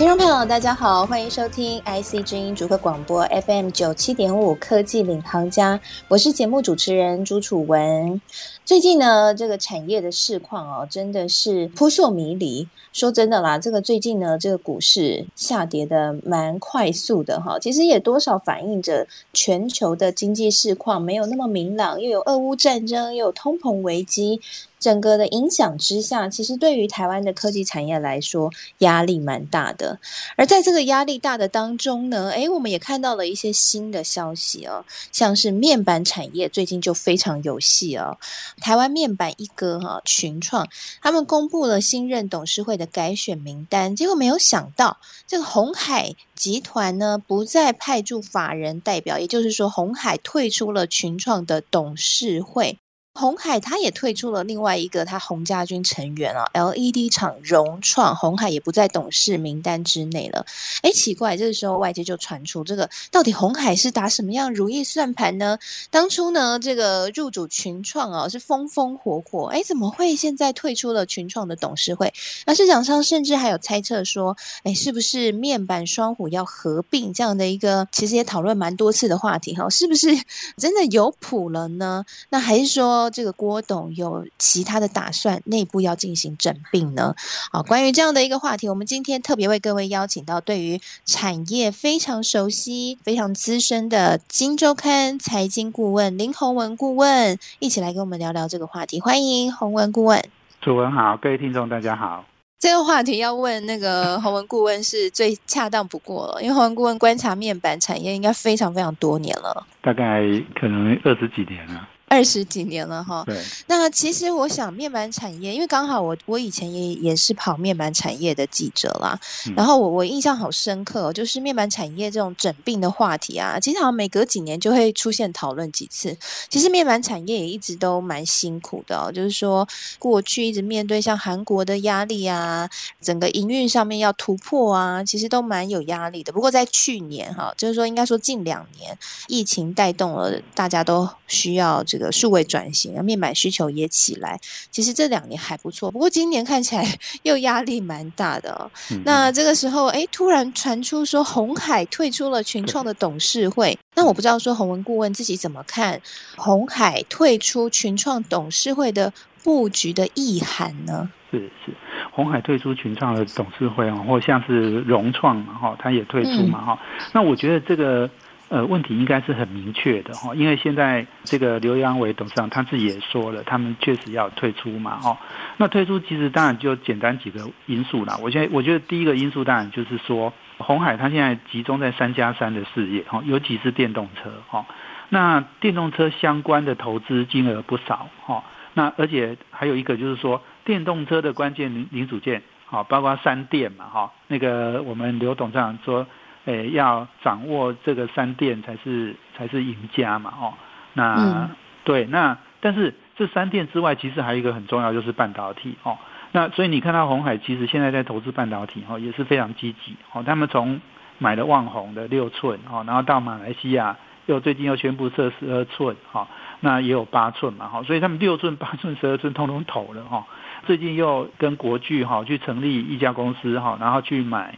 [0.00, 5.76] 听众朋友，大家好，欢迎收听 IC 之音主客广播 FM 九七点五《科技领航家》，
[6.08, 8.18] 我是节目主持人朱楚文。
[8.64, 12.66] 最近呢，这个产业的市况哦，真的是扑朔迷离。
[12.94, 17.58] 说真的啦，这个最近呢，这个股市下跌的蛮快速的哈。
[17.58, 24.40] 其实也多少反映着全球的经济市况没有那么明朗，又有俄乌战争，又有通膨危机。
[24.80, 29.98] 整个的影响之下，其实对于台湾的科技产业来说，压力蛮大的。
[30.36, 38.16] 而在这个压力大的当中呢，诶，我们也看到了一些新的消息哦，像是面板产业最近就非常有戏哦。
[38.60, 40.66] 台湾面板一哥哈群创，
[41.02, 52.78] 他们公布了新任董事会的改选名单，结果没有想到，这个鸿海集团呢不再派驻法人代表，也就是说，鸿海退出了群创的董事会。
[53.12, 60.46] 红海他也退出了另外一个他洪家军成员啊，LED 厂融创，红海也不在董事名单之内了。
[60.82, 65.58] 哎，奇怪，这个时候外界就传出这个到底红海是打什么样如意算盘呢？
[65.90, 72.14] 当初呢，这个入主群创啊是风风火火，哎，怎么会现在退出了群创的董事会？
[72.46, 80.08] 那市场上甚至还有猜测说，哎，是不是面板双虎要合并这样的一个，其实也讨论蛮多次的话题哈，是不是
[80.56, 82.04] 真的有谱了呢？
[82.30, 82.99] 那还是说？
[83.08, 87.14] 这个郭董有其他的打算，内部要进行整并呢？
[87.52, 99.00] 好，关于这样的一个话题，我们今天特别为各位邀请到对于产业非常熟悉、非常资深的《金周刊》财经顾问林宏文顾问，一起来跟我们聊聊这个话题。
[99.00, 100.22] 欢迎宏文顾问。
[100.60, 102.24] 主文好，各位听众大家好。
[102.58, 110.20] 这个话题要问那个宏文顾问是最恰当不过了，因为宏文顾问观察面板产业应该非常非常多年了，大概
[110.54, 111.88] 可能二十几年了。
[112.10, 113.40] 二十几年了哈，对。
[113.68, 119.16] 那其实我想面板产业，因为刚好我我以前也也是跑面板产业的记者啦，
[119.46, 126.18] 嗯、然后我我印象好深刻、哦，就是面板产业这种整病的话题啊，其实好像每隔几年就会出现讨论几次。
[126.48, 129.64] 其实面板产业也一直都蛮辛苦的、哦，就是说
[130.00, 132.68] 过去一直面对像韩国的压力啊，
[133.00, 136.32] 整个营运上面要突破啊，其实都蛮有压力的。
[136.32, 138.98] 不过在去年哈，就是说应该说近两年，
[139.28, 141.99] 疫情带动了大家都需要这个。
[142.00, 144.40] 个数位转型，面板需求也起来。
[144.72, 146.84] 其实这两年还不错，不过今年看起来
[147.22, 148.68] 又压力蛮大的哦。
[148.90, 149.02] 嗯嗯。
[149.04, 153.78] 那这个时候，哎，突然传出说红海退出了群创的董事会。
[153.94, 156.00] 那我不知道说洪文顾问自己怎么看
[156.36, 159.12] 红海退出群创董事会的
[159.44, 161.10] 布局的意涵呢？
[161.30, 161.72] 是是，
[162.12, 167.06] 红海退出群创的董事会啊，或像是融创嘛，哈，他也退出嘛，哈、嗯。
[167.12, 168.08] 那我觉得这个。
[168.50, 175.16] 呃，问题应该是很明确的哈，因为现在这个刘扬伟董事长他自己也说了，他们确实要退出嘛，哦，
[175.56, 178.18] 那退出其实当然就简单几个因素啦。
[178.20, 184.66] 我现在我觉得第一个因素当然就是说，红海它现在集中在三加三的事业哈，尤其是电动车哈，
[185.10, 188.42] 那电动车相关的投资金额不少哈，
[188.74, 196.04] 那而且还有一个就是说，电动车的关键零零组件啊，包括三电嘛哈，那个我们刘董事长说。
[196.46, 200.54] 诶，要掌握这个三电才是才是赢家嘛，哦，
[200.94, 201.50] 那、嗯、
[201.84, 205.98] 对，那但是这三电之外，其实还有一个很重要，就是半导体哦。
[206.32, 210.22] 那所以你看到鸿海其实现在在投资半导体哦，也是非常积极哦。
[210.22, 210.80] 他们从
[211.18, 216.26] 买了旺宏的六寸哦，然后到马来西亚又最近又宣布设十二寸哈，
[216.60, 220.26] 那也有八寸嘛哈，所以他们六寸、八寸、十二寸通通投了哈。
[220.66, 224.56] 最近又跟国巨哈去成立一家公司哈，然后去买。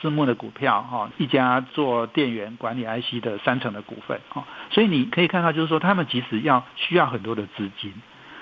[0.00, 7.92] 私募的股票哈，一家做电源管理 IC 的三成的股份哈，所以你可以看到，就是说他们其实要需要很多的资金，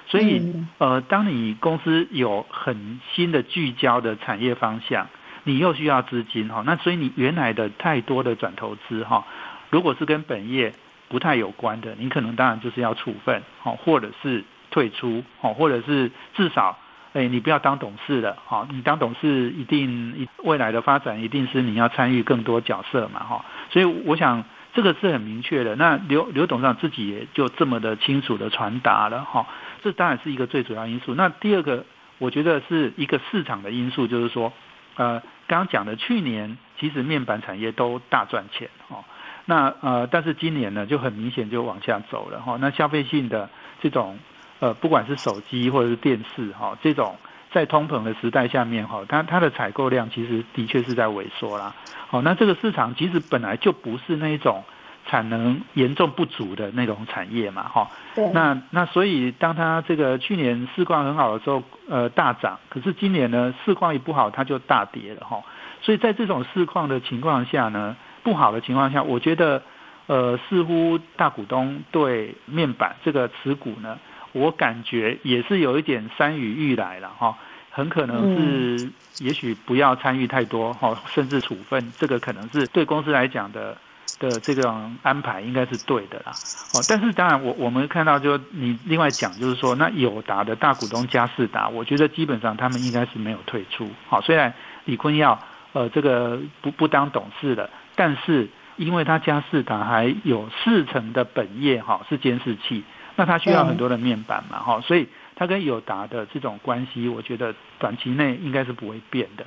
[0.07, 0.43] 所以
[0.79, 5.07] 呃，当你公司有很新的聚焦的产业方向，
[5.45, 9.25] 你又需要资金哈，那所以你原来的太多的转投资哈，
[9.71, 10.73] 如果是跟本业
[11.09, 16.79] 不太有关的，你可能当然就是要处分好，或者是退出好，或者是至少。
[17.17, 18.69] 哎，你不要当董事了，哈！
[18.71, 23.43] 你当董事一定未来的发展一定是你要参与更多角色嘛，哈！
[23.71, 25.75] 所以我想这个是很明确的。
[25.77, 29.47] 那刘刘董事长自己也就这么的清楚的传达了，哈！
[29.83, 31.15] 这当然是一个最主要因素。
[31.15, 31.87] 那第二个，
[32.19, 34.53] 我觉得是一个市场的因素，就是说，
[34.97, 39.03] 呃，刚刚讲的去年其实面板产业都大赚钱，哈！
[39.47, 42.59] 那呃，但是今年呢就很明显就往下走了，哈！
[42.61, 43.49] 那消费性的
[43.81, 44.19] 这种。
[44.59, 47.17] 呃，不管是手机或者是电视哈，这种
[47.53, 51.75] 在通膨的时代下面哈，它它的采购量其实的确是在萎缩啦。
[52.09, 54.65] 好，那这个市场其实本来就不是那一种
[55.07, 57.91] 产能严重不足的那种产业嘛，哈。
[58.15, 58.31] 对。
[58.33, 65.43] 那那所以当它这个去年市况很好的时候，呃，大涨，可是今年呢市况一不好，它就大跌了哈。
[65.83, 69.63] 所以在这种市况的情况下呢，不好的情况下，我觉得
[70.07, 73.99] 呃，似乎大股东对面板这个持股呢。
[74.37, 77.35] 我感觉也是有一点山雨欲来了哈，
[77.71, 78.91] 很可能是，
[79.25, 83.77] 也许不要参与太多哈，甚至处分，这个可能是对公司来讲的
[84.19, 86.33] 的这种安排应该是对的啦。
[86.75, 93.89] 哦，但是当然我我们看到就你另外讲就是说，那友达的大股东嘉士达，我觉得基本上他们应该是没有退出。
[94.07, 94.53] 好，虽然
[94.85, 95.39] 李坤耀
[95.73, 102.85] 呃这个不不当董事了，但是因为他嘉士达还有四成的本业哈是监视器。
[103.17, 109.47] 那它需要很多的面板嘛，哈，所以它跟友达的这种关系，我觉得短期内应该是不会变的。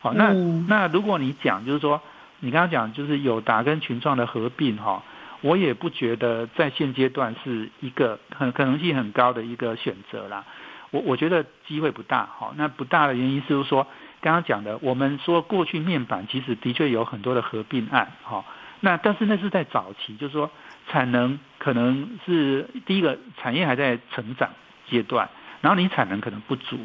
[0.00, 0.32] 好，那
[0.66, 2.00] 那如果你讲就是说，
[2.38, 5.02] 你刚刚讲就是友达跟群创的合并，哈，
[5.42, 10.42] 我也不觉得在现阶段是一个很可能性很高的一个选择啦。
[10.90, 13.86] 我我觉得机会不大，哈，那不大的原因是说，
[14.22, 18.42] 刚刚讲的，我们说过去面板其实的确有很多的合并案，哈，
[18.80, 20.50] 那但是那是在早期，就是说。
[20.90, 24.50] 产能可能是第一个产业还在成长
[24.88, 25.28] 阶段，
[25.60, 26.78] 然后你产能可能不足，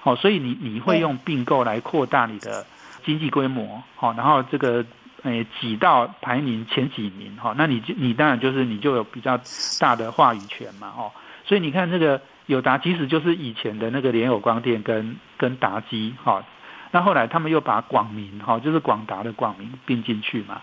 [0.00, 2.66] 好，所以你你会用并购来扩大你的
[3.04, 4.84] 经济规模，好，然后这个
[5.22, 9.38] 诶挤到排名前几名，哈，那你就你当然就是你就有比较
[9.78, 11.12] 大的话语权嘛，哦，
[11.44, 16.42] 所以你看这个友达其实就是以前的那个联友光电跟跟达基，哈，
[16.90, 20.60] 那后来他们又把广明，哈，就是广达的广明并进去嘛，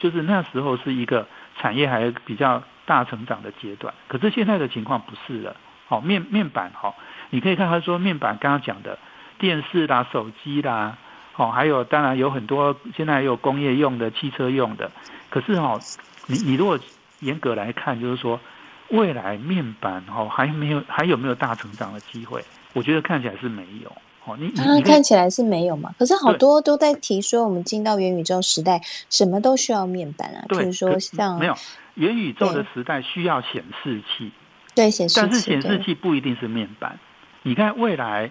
[0.00, 1.24] 就是那时候是一个。
[1.60, 5.54] 产业还比较大成长的阶段，可是现在的情况不是了。
[5.86, 6.96] 好，面面板好，
[7.28, 8.98] 你可以看他说面板刚刚讲的
[9.38, 10.96] 电视啦、手机啦，
[11.32, 14.90] 好，还有当然有很多现在有工业用的、汽车用的。
[15.28, 15.78] 可是哦，
[16.26, 16.78] 你你如果
[17.18, 18.40] 严格来看，就是说
[18.88, 22.42] 未来面板哦还没有还有没有大成长的机会？
[22.72, 23.92] 我觉得看起来是没有。
[24.26, 25.94] 哦，你你、啊、看起来是没有嘛？
[25.98, 28.78] 可是好多都在提说，我们进到元宇宙时代，
[29.08, 30.44] 什么都需要面板啊。
[30.46, 31.54] 比如说像没有
[31.94, 34.30] 元宇宙的时代需要显示器，
[34.74, 36.98] 对显示器，但是显示器不一定是面板。
[37.42, 38.30] 你看未来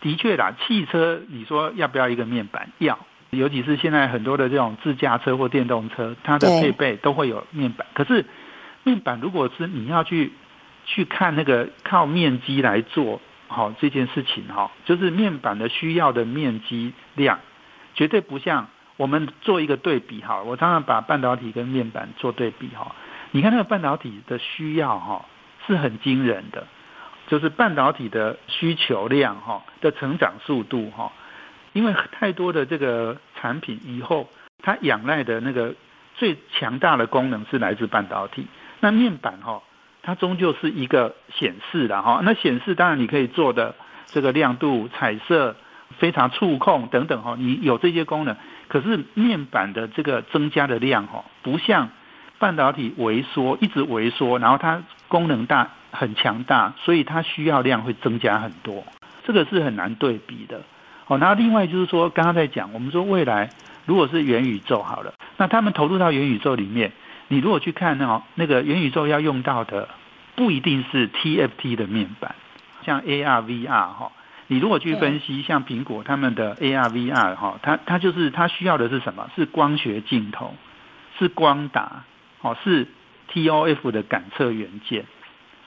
[0.00, 2.72] 的确啦，汽车你说要不要一个面板？
[2.78, 2.98] 要，
[3.28, 7.86] 尤其是现在很多的这种自驾车或电动车，它的配备都会有面板。
[7.92, 8.24] 可是
[8.84, 10.32] 面板如果是你要去
[10.86, 13.20] 去看那个靠面积来做。
[13.48, 17.38] 好，这件事情哈，就是面板的需要的面积量，
[17.94, 20.42] 绝对不像我们做一个对比哈。
[20.42, 22.94] 我常常把半导体跟面板做对比哈。
[23.30, 25.24] 你看那个半导体的需要哈，
[25.66, 26.66] 是很惊人的，
[27.28, 31.12] 就是半导体的需求量哈的成长速度哈，
[31.72, 34.28] 因为太多的这个产品以后，
[34.62, 35.74] 它仰赖的那个
[36.16, 38.46] 最强大的功能是来自半导体，
[38.80, 39.62] 那面板哈。
[40.06, 43.74] 它终究是一个显示的哈，那显示当然你可以做的
[44.06, 45.56] 这个亮度、彩色、
[45.98, 48.36] 非常触控等等哈，你有这些功能。
[48.68, 51.88] 可是面板的这个增加的量哈，不像
[52.38, 58.84] 半导体萎缩，一直萎缩，然后它功能大很强大，所以它需要量会增加很多，
[59.24, 60.62] 这个是很难对比的。
[61.08, 63.50] 哦，然后另外就是说，刚刚在讲，我们说未来
[63.86, 66.92] 如果是元宇宙好了，那他们投入到元宇宙里面。
[67.28, 69.88] 你如果去看那那个元宇宙要用到的，
[70.36, 72.34] 不一定是 TFT 的面板，
[72.84, 74.12] 像 AR、VR 哈。
[74.48, 79.28] 你如果去分析，像苹果他们的 AR、VR 哈，它它就是它需要的是什么？
[79.34, 80.54] 是光学镜头，
[81.18, 82.04] 是光达，
[82.42, 82.86] 哦，是
[83.32, 85.04] TOF 的感测元件。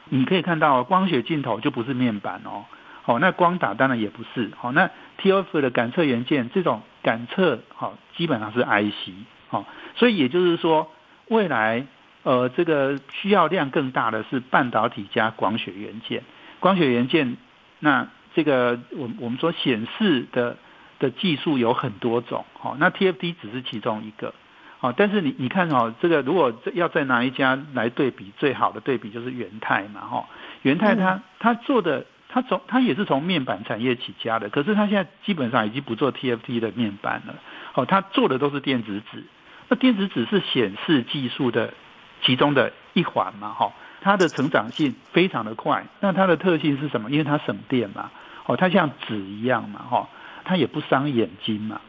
[0.05, 2.63] 你可以看到光学镜头就不是面板哦，
[3.03, 4.89] 哦，那光打当然也不是，好，那
[5.21, 9.11] TOF 的感测元件这种感测哦，基本上是 IC，
[9.49, 9.65] 哦，
[9.97, 10.89] 所以也就是说。
[11.29, 11.85] 未来，
[12.23, 16.23] 呃，这个需要量更大的是半导体加光学元件。
[16.59, 17.37] 光学元件，
[17.79, 20.57] 那这个我我们说显示的
[20.99, 24.33] 的技术有很多种，好，那 TFT 只是其中一个，
[24.79, 30.27] 好，但是你你看哦，这个如果要再拿一家来对比，最好的对比就是元泰嘛，哈，
[30.63, 37.35] 元泰它它做的，它从它也是从面板产业起家的，可是它现在基本上已经不做 TFT 的面板了，
[37.75, 39.23] 哦，它做的都是电子纸。
[39.69, 41.73] 那电子纸是显示技术的
[42.21, 43.71] 其中的一环嘛，哈，
[44.01, 45.85] 它的成长性非常的快。
[45.99, 47.09] 那它的特性是什么？
[47.11, 48.11] 因为它省电嘛，
[48.45, 50.09] 哦，它像纸一样嘛，哈，
[50.43, 51.79] 它也不伤眼睛嘛，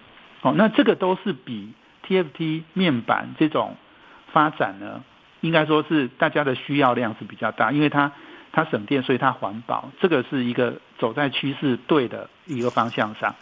[0.42, 1.72] 哦，那这个都是比
[2.06, 3.76] TFT 面板这种
[4.32, 5.02] 发展呢，
[5.40, 8.12] 应该说是大家的需要量是比较大，因为它
[8.52, 13.34] 它省电，所以它环保，这个是一个走在趋势对的一个方向上。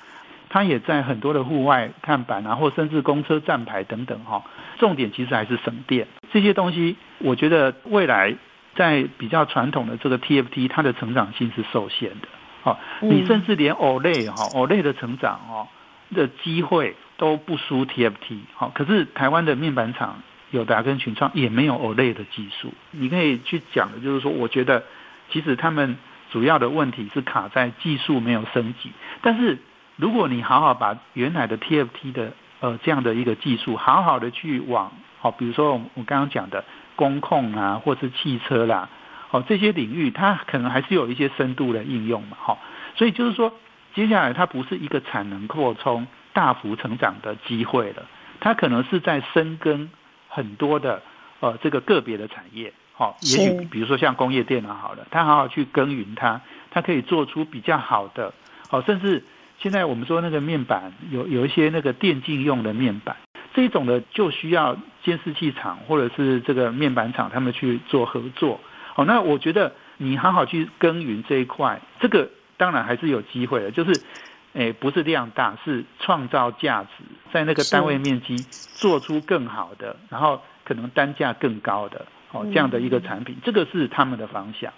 [0.50, 4.43] 它也在很多的户外看板啊，或甚至公车站牌等等哈。
[4.78, 6.97] 重点其实还是省电这些东西。
[7.19, 8.35] 我觉得未来
[8.75, 12.28] 在比较传统的这个 TFT，它的成长性是受限的。
[12.62, 15.69] 好，你甚至连 OLED 哈，OLED 的成长哦
[16.14, 18.38] 的机会都不输 TFT。
[18.55, 22.73] 好，可是台湾的面板厂友达跟群创也没有 OLED 的技术。
[22.93, 24.85] 你可以去讲的就是说，我觉得
[25.31, 25.99] 其实他们
[26.31, 29.59] 主要的问题是卡在技术没有升级，但是。
[29.99, 36.64] 如果你好好把原来的 TFT 的呃这样的一个技术，好好的去往好，比如说我我刚刚讲的
[36.95, 38.88] 工控啊，或是汽车啦，
[39.28, 42.61] 好这些领域，它可能还是有一些深度的应用嘛，好，
[42.95, 43.52] 所以就是说，
[43.93, 48.05] 接下来它不是一个产能扩充大幅成长的机会了，
[48.38, 49.90] 它可能是在深耕
[50.28, 51.02] 很多的
[51.40, 56.40] 呃这个个别的产业，好，也许比如说像工业电脑好了，它好好去耕耘它，
[56.71, 58.33] 它可以做出比较好的，
[58.69, 59.25] 好，甚至。
[59.61, 63.17] 现在我们说那个面板有有一些那个电竞用的面板，
[63.55, 68.61] 这种的就需要监视器厂或者是这个面板厂他们去做合作。
[68.95, 74.00] 好，那我觉得你好好去耕耘这一块，这个当然还是有机会的，就是
[74.53, 84.73] 诶不是量大，是创造价值，在那个单位面积做出更好的，然后可能单价更高的哦这样的一个产品，这个是他们的方向。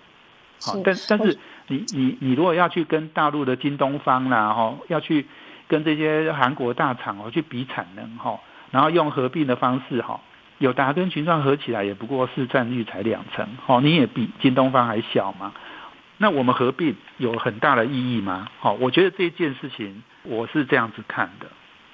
[0.63, 1.39] 好，但但是
[1.69, 5.27] 你你你如果要去跟大陆的京东方啦，哈，要去
[5.69, 8.39] 跟这些韩国大厂哦去比产能哈，
[8.71, 10.21] 然后用合并的方式哈，
[10.59, 15.53] 友达跟群创合起来也不过市占率才两成，哦，你也比京东方还小嘛，
[16.19, 18.49] 那我们合并有很大的意义吗？
[18.59, 21.47] 好，我觉得这件事情我是这样子看的。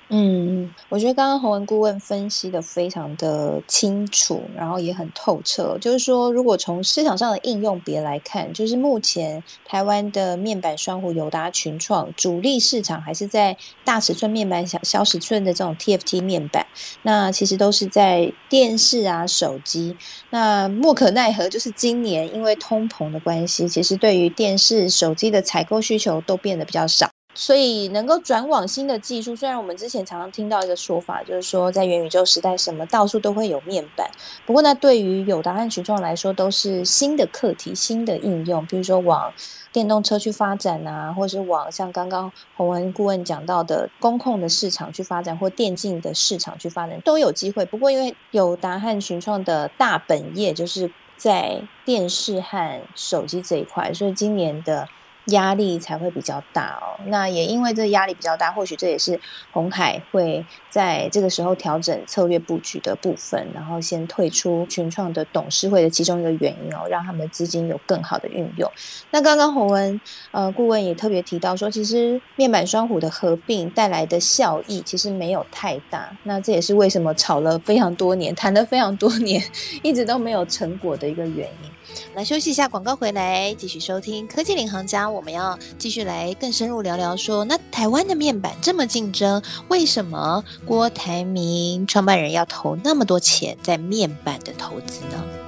[0.09, 5.77] 嗯，我觉得刚刚洪文顾问分析的非常的清楚，然后也很透彻。
[5.81, 16.65] 就是说，如果从市场上的应用别来看，就是目前台湾的面板双虎友达群创主力市场还是在大尺寸面板、小小尺寸的这种 TFT 面板。
[17.03, 19.97] 那其实都是在电视啊、手机。
[20.31, 27.11] 那莫可奈何，就是今年因为通膨的关系，其实对于电视、手机的采购需求都变得比较少。
[27.39, 34.11] 所以能够转往新的技术，虽然我们之前常常听到一个说法，就是说在元宇宙时代，什么到处都会有面板。
[34.47, 39.31] 不过呢，对于有达和群创来说，都是新的课题、新的应用，比如说往
[39.71, 47.67] 电动车去发展啊，或是往像刚刚洪文顾问讲到的工控的市场去发展，或电竞的市场去发展，都有机会。
[47.67, 54.89] 不过因为有达和群创的大本业就是在电视和手机这一块，所以今年的。
[55.27, 56.99] 压力才会比较大哦。
[57.07, 59.19] 那也因为这压力比较大，或许这也是
[59.53, 68.71] 红海会在这个时候调整策略布局的部分，然后先退出群创的董事会的其中一个原因哦，让他们的资金有更好的运用。
[69.11, 76.17] 那刚刚洪文呃顾问也特别提到说，其实面板双虎的合并带来的效益其实没有太大。
[76.23, 79.43] 那这也是为什么炒了非常多年，谈了非常多年，
[79.83, 81.71] 一直都没有成果的一个原因。
[82.15, 85.11] 来休息一下，广告回来继续收听科技领航家。
[85.17, 95.46] 我们要继续来更深入聊聊说，那台湾的面板这么竞争，为什么郭台铭创办人要投那么多钱在面板的投资呢？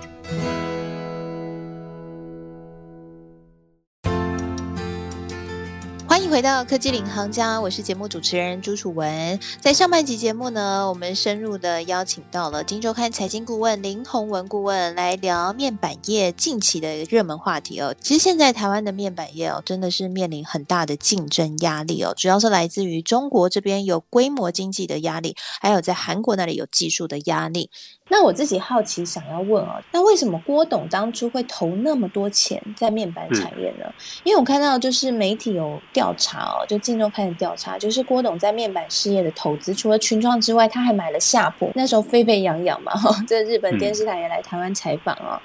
[6.29, 9.41] 迎回到科技领航家，我是节目主持人朱楚文。
[9.63, 17.95] 在上半集节目呢，我们深入的邀请到了《金周刊》财经顾问林宏文顾问来聊面板业近期的热门话题哦。
[18.03, 27.71] 其实现在台湾的面板业哦，真的是面临很大的竞争压力哦，主要是来自于中国这边有规模经济的压力，还有在韩国那里有技术的压力。
[28.11, 33.85] 那我自己好奇想要问哦，那为什么郭董当初会投那么多钱在面板产业呢？
[34.25, 45.41] 因为我看到就是媒体有调查哦，就镜周开始调查，就是郭董在面板事业的投资，除了群创之外，他还买了夏普，那时候沸沸扬扬嘛，哈， 这日本电视台也来台湾采访哦。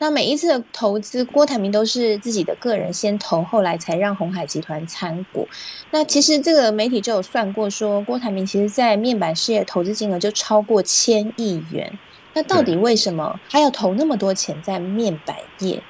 [0.00, 5.46] 那每一次的投资，郭台铭都是自己的个人先投，后来才让红海集团参股。
[5.92, 11.98] 那其实这个媒体就有算过说，说郭台铭其实在面板事业投资金额就超过千亿元。
[12.32, 15.82] 那到底为什么还要投那么多钱在面板业？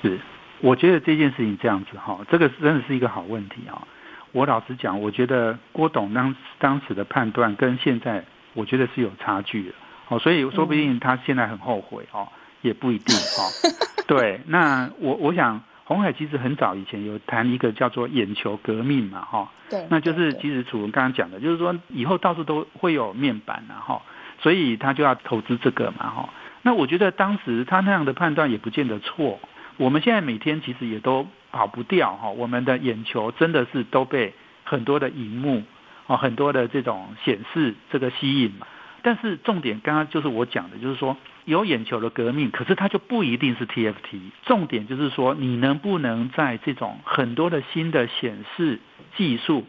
[0.00, 0.20] 是，
[0.62, 3.86] 我觉得这件事情这样子哈，这个真的是一个好问题啊。
[4.32, 8.24] 我老实讲，我觉得郭董当当时的判断跟现在，
[8.54, 9.74] 我觉得是有差距的。
[10.08, 12.28] 哦，所以说不定他现在很后悔哦，
[12.62, 13.40] 也不一定哦。
[14.06, 19.50] 对，那我我想，红海其实很早以前有谈一个叫做眼球革命嘛，哈。
[19.68, 19.86] 对。
[19.88, 24.00] 那就是其实楚文刚刚讲的，就是说以后到处都会有面板然后。
[24.42, 26.28] 所以他就要投资这个嘛，哈。
[26.62, 29.38] 那我觉得当时他那样的判断也不见得错。
[29.80, 35.62] 我们现在每天其实也都跑不掉哈，我们的眼球真的是都被很多的荧幕
[36.06, 38.66] 啊，很多的这种显示这个吸引嘛。
[39.00, 44.20] 但是重点刚刚就是我讲的，就是说有眼球的革命，可是它就不一定是 TFT。
[44.44, 48.80] 重点就是说，你能不能在这种很多的新的显示
[49.16, 49.64] 技术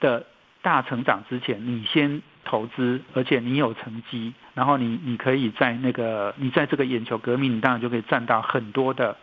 [0.00, 0.24] 的
[0.62, 9.14] 大成长之前，你先投资，而且你有成绩，然后你你可以在那个你在这个眼球革命，你当然就可以占到很多的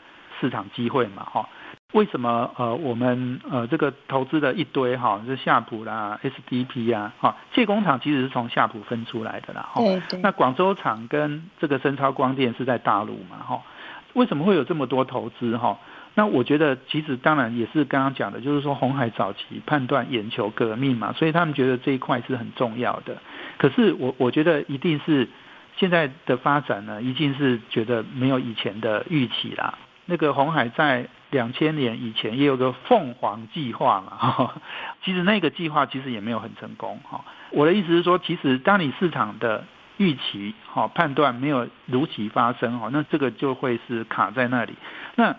[0.41, 1.47] 市场机会嘛，哈。
[1.93, 9.81] 为什么呃我们呃这个投资的一堆哈，是夏普啦、SDP 啊，哈，借工厂其实是从夏普分出来的啦，哈。
[10.23, 13.61] 那广州厂跟这个深超光电是在大陆嘛，哈。
[14.13, 15.77] 为什么会有这么多投资哈？
[16.13, 23.17] 那我觉得，其实当然也是刚刚讲的，就是说红海早期判断眼球革命嘛，所以他们觉得这一块是很重要的。
[23.57, 25.29] 可是我我觉得一定是
[25.77, 29.77] 现在的发展呢，一定是觉得没有以前的预期啦。
[30.11, 34.51] 那个红海在两千年以前也有个凤凰计划嘛，
[35.05, 37.23] 其实那个计划其实也没有很成功哈。
[37.51, 39.63] 我的意思是说，其实当你市场的
[39.95, 44.73] 预期哈判断没有如期发生哈，那这个就会是卡在那里。
[45.15, 45.33] 那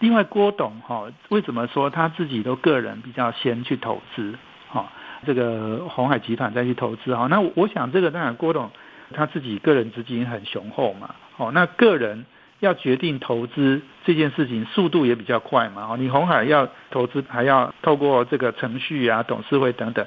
[0.00, 4.34] 另外，郭董哈，为什么说他自己都个人比较先去投资？
[4.68, 4.92] 哈，
[5.24, 7.28] 这个红海集团再去投资哈。
[7.28, 8.70] 那我想，这个当然郭董
[9.14, 11.14] 他自己个人资金很雄厚嘛。
[11.38, 12.26] 哦，那个人
[12.62, 15.86] 要决定投资这件事情，速度也比较快嘛。
[15.90, 20.06] 哦，你红海要投资，还要透过这个程序啊、董事会等等，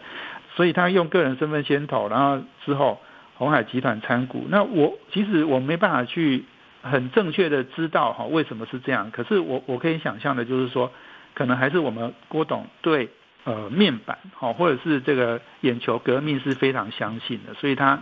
[0.56, 3.00] 所以他用个人身份先投，然后之后
[3.36, 4.48] 红海集团参股。
[4.50, 6.44] 那我其实我没办法去。
[6.88, 10.92] 很正确的知道哈为什么是这样，可是我我可以想象的就是说，
[11.34, 13.10] 可能还是我们郭董对
[13.44, 18.00] 呃面板哈或者是这个眼球革命是非常相信的，所以他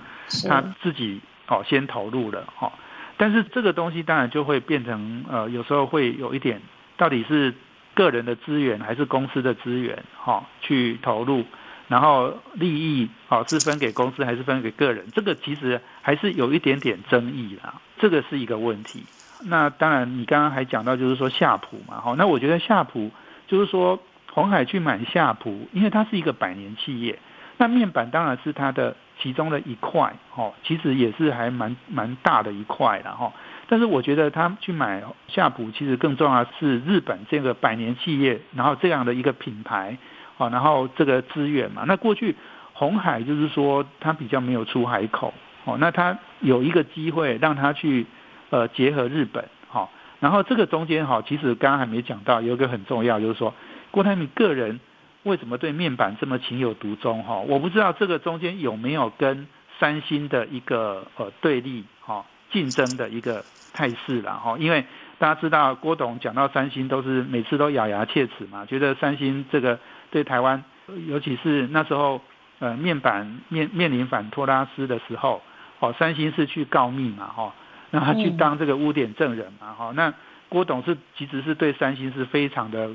[0.50, 2.74] 他自己哦先投入了哈，
[3.18, 6.62] 但是这个东西当然就会变成呃有时候会有一点
[6.98, 7.54] 到底是
[7.94, 11.44] 个人的资源还是公司的资源哈去投入。
[11.90, 15.06] 然后利益好是分给公司还是分给个人？
[15.14, 19.04] 这个其实还是有一点点争议啦，这个是一个问题。
[19.46, 23.12] 那当然，你刚刚还讲到就是说夏普嘛，哈，那我觉得夏普
[23.48, 24.00] 就是说
[24.32, 27.20] 红海去买夏普，因为它是一个百年企业，
[27.58, 33.32] 那面板当然是它的其中的一块，哦，其实也是还蛮蛮大的一块了，哈。
[33.70, 39.98] 但是我觉得他去买夏普，其实更重要的是日本这个百年企业，然后这样的一个品牌。
[40.36, 42.36] 好，然后这个资源嘛，那过去
[42.74, 45.32] 红海就是说它比较没有出海口，
[45.64, 48.06] 哦，那它有一个机会让它去
[48.50, 53.54] 呃结合日本，好，然后这个中间哈，其实刚刚还没讲到，有一个很重要就是说
[53.92, 54.80] 郭台铭个人
[55.24, 57.40] 为什么对面板这么情有独钟哈？
[57.40, 59.48] 我不知道这个中间有没有跟
[59.80, 64.86] 三星的一个呃对立哈竞争的一个态势了哈，因为
[65.18, 69.80] 大家知道郭董讲到三星都是每次都咬牙切齿嘛，觉得三星这个。
[70.14, 70.64] 对台湾，
[71.08, 72.22] 尤其是那时候，
[72.60, 75.42] 呃，面板面面临反托拉斯的时候，
[75.80, 77.52] 哦，三星是去告密嘛，哈，
[77.90, 80.14] 那他去当这个污点证人嘛，哈，那
[80.50, 82.92] 郭董是其实是对三星是非常的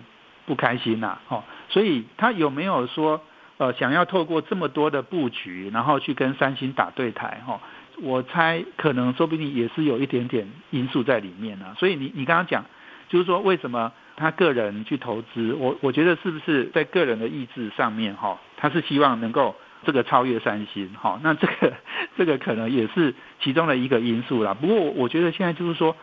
[0.47, 3.21] 不开心呐，哈，所以他有没有说，
[3.59, 7.61] 呃，想要透过这么多的布局，然后去跟三星打对台，哈，
[8.03, 12.65] 我猜可能说不定也是有一点点因素在里面呢，所以你你刚刚讲，
[13.09, 13.93] 就是说为什么？
[14.21, 19.55] 他个人去投资，我我觉得是不是在个人的意志上面哈，他是希望能够
[19.85, 21.73] 这个超越三星哈，那这个
[22.19, 24.53] 这个可能也是其中的一个因素啦。
[24.55, 25.95] 不过我觉得现在就是说，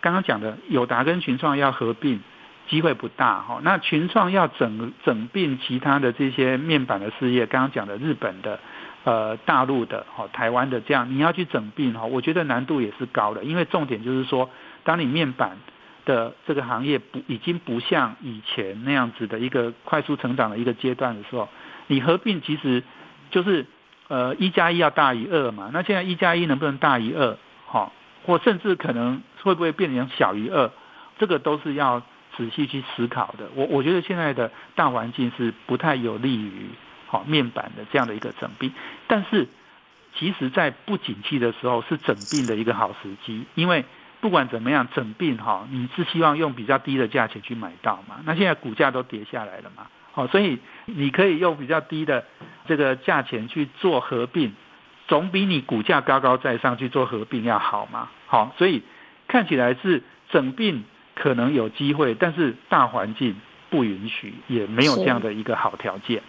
[0.00, 2.20] 刚刚讲的友达跟群创要合并
[2.68, 8.58] 机会不大哈，那群创要整整并其他的这些面板的事业，刚刚讲的日本的、
[9.04, 14.48] 呃大陆的、哈台湾的这样，你要去整并哈，我觉得难度也是高的，因为重点就是说，
[14.82, 15.58] 当你面板
[16.04, 21.48] 的这个行业不已经不像以前那样子的一个快速成长的一个阶段的时候，
[21.86, 22.82] 你合并其实
[23.30, 23.66] 就是
[24.08, 25.70] 呃一加一要大于二嘛。
[25.72, 27.36] 那现在一加一能不能大于二？
[27.66, 27.92] 哈，
[28.24, 30.70] 或甚至可能会不会变成小于二？
[31.18, 32.02] 这个都是要
[32.36, 33.48] 仔细去思考的。
[33.54, 36.68] 我我觉得现在的大环境是不太有利于
[37.06, 38.72] 好面板的这样的一个整并，
[39.06, 39.48] 但是
[40.16, 43.84] 其实在不景气的时候是整并的一个好时机，因为。
[44.20, 48.22] 不管怎么样，整并哈，你是希望用比较低的价钱去买到嘛？
[48.24, 52.24] 那现在股价都跌下来了嘛，好，所以你可以用比较低的
[52.66, 54.54] 这个价钱去做合并，
[55.08, 58.08] 总比你股价高高在上去做合并要好嘛。
[58.26, 58.82] 好，所以
[59.28, 63.34] 看起来是整并可能有机会，但是大环境
[63.70, 66.22] 不允许，也没有这样的一个好条件。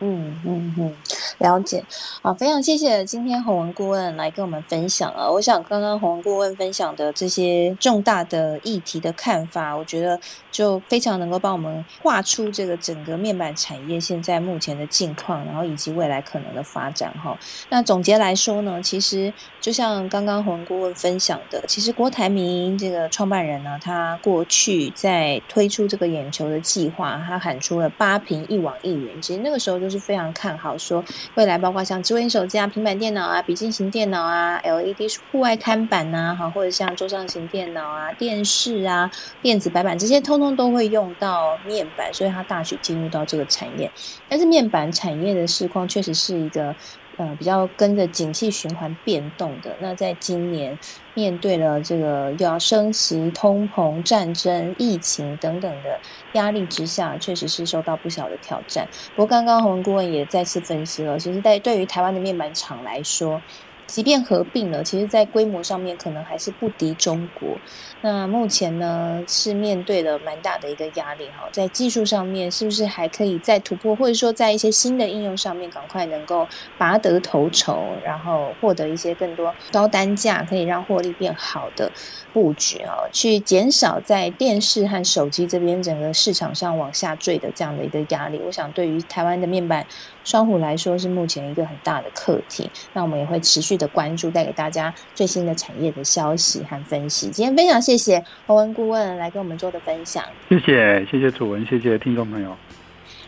[0.00, 0.92] 嗯嗯嗯。
[1.38, 1.84] 了解，
[2.22, 5.28] 好，非常谢谢今天宏文顾问来跟我们分享啊。
[5.30, 10.18] 我想刚刚宏文顾问分享的这些重大的议题的看法，我觉得
[10.50, 17.36] 就非常能够帮我们画出这个整个面板产业现在目前的境况，然后以及未来可能的发展哈。
[17.68, 31.04] 那总结来说呢，其实就像刚刚宏文顾问分享的，其实郭台铭这个创办人呢，他过去在推出这个眼球的计划，他喊出了八平一网一云，其实那个时候就是非常看好说。
[31.34, 43.92] 未来包括像智能手机啊、平板电脑啊、笔记型电脑啊、LED 户外看板呐，哈，或者像桌上型电脑啊、电视啊、电子白板这些，通通都会用到面板，所以它大举进入到这个产业。
[44.28, 46.76] 但是面板产业的市况确实是一个。
[47.18, 49.76] 呃，比较跟着景气循环变动的。
[49.80, 50.78] 那在今年
[51.14, 56.00] 面对了这个又要升息、通膨、战争、疫情等等的
[56.32, 58.88] 压力之下，确实是受到不小的挑战。
[59.16, 63.42] 不过，刚刚洪顾问也再次分析了，其实，在对于台湾的面板厂来说，
[63.88, 67.58] 即便合并了，其实，在规模上面可能还是不敌中国。
[68.02, 76.46] 那目前呢，是面对了蛮大的一个压力哈，在技术上面是不是还可以再突破，或者说在一些新的应用上面，赶快能够
[76.76, 81.90] 拔得头筹，然后获得一些更多高单价，可以让获利变好的
[82.32, 88.38] 布局啊，去减少在电视和手机这边整个市场上往下坠的这样的一个压力。
[88.44, 89.86] 我想，对于台湾的面板
[90.28, 92.70] 双虎来说，是目前一个很大的课题。
[92.92, 97.30] 那我们也会持续的关注，带给大家最新的产业的消息和分析。
[97.30, 100.22] 今天非常谢谢欧文顾问来跟我们做的分享。
[100.50, 102.54] 谢谢，谢谢楚文，谢谢听众朋友。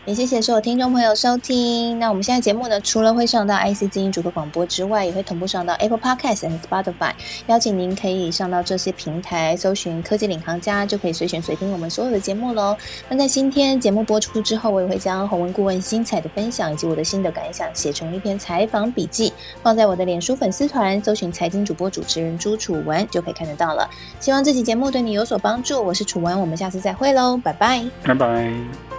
[0.05, 1.99] 也谢谢所有听众朋友收听。
[1.99, 7.13] 那我们现在节目呢，除了会上到 IC 精英主播广播之外，也会同步上到 Apple Podcast 和 Spotify。
[7.45, 12.75] 邀请您可以上到这些平台，搜寻“科技领航家”，就可以随选随听我们所有的节目喽。
[13.09, 23.87] 那在今天节目播出之后，我也会将宏文顾问精彩的分享以及我的心得感想写成一篇采访笔记，放在我的脸书粉丝团，搜寻“财经主播主持人朱楚文”就可以看得到了。
[24.19, 25.79] 希望这期节目对你有所帮助。
[25.83, 28.90] 我是楚文，我们下次再会喽，拜拜，拜拜。